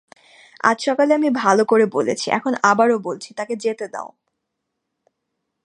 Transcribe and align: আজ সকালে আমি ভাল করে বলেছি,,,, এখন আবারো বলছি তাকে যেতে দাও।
আজ 0.63 0.77
সকালে 0.85 1.11
আমি 1.13 1.29
ভাল 1.35 1.57
করে 1.63 1.85
বলেছি,,,, 1.87 2.27
এখন 2.31 2.53
আবারো 2.63 2.95
বলছি 2.99 3.29
তাকে 3.33 3.53
যেতে 3.55 3.85
দাও। 3.87 4.09